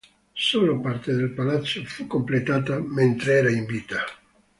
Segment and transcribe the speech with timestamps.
[0.47, 4.01] Solo parte del palazzo fu completata mentre era in vita.